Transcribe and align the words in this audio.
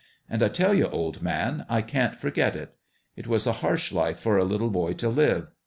And 0.27 0.41
I 0.41 0.47
tell 0.47 0.73
you, 0.73 0.87
old 0.89 1.21
man, 1.21 1.63
I 1.69 1.83
can't 1.83 2.17
forget 2.17 2.55
it! 2.55 2.73
It 3.15 3.27
was 3.27 3.45
a 3.45 3.51
harsh 3.61 3.91
life 3.91 4.17
for 4.17 4.35
a 4.35 4.43
little 4.43 4.71
boy 4.71 4.93
to 4.93 5.09
live. 5.09 5.51